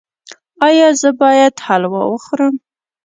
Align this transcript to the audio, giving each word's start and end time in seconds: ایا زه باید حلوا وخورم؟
ایا 0.67 0.87
زه 1.01 1.09
باید 1.21 1.55
حلوا 1.65 2.03
وخورم؟ 2.09 2.55